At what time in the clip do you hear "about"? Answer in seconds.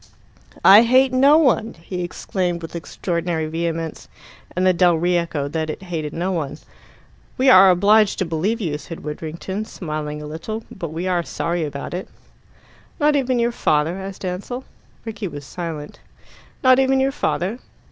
11.63-11.93